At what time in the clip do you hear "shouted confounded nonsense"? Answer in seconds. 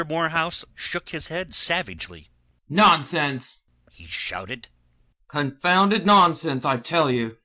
4.07-6.65